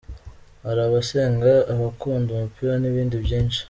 Hari 0.65 0.81
abasenga, 0.87 1.51
abakunda 1.73 2.29
umupira 2.33 2.73
n’ibindi 2.77 3.15
byinshi. 3.25 3.59